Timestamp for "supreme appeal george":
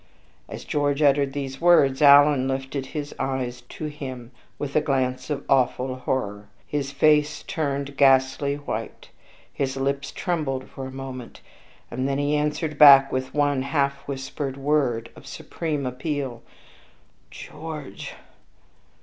15.27-18.15